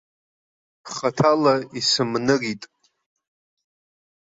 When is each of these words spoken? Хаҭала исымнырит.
Хаҭала 0.93 1.53
исымнырит. 1.79 2.61